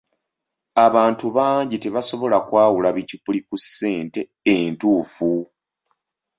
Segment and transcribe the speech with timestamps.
[0.85, 4.19] Abantu bangi tebasobola kwawula bikyupuli ku ssente
[4.53, 5.33] entuufu.